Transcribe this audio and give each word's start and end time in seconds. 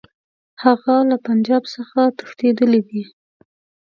هغه 0.63 0.95
له 1.09 1.17
پنجاب 1.27 1.63
څخه 1.75 1.99
تښتېدلی 2.17 2.81
دی. 2.89 3.03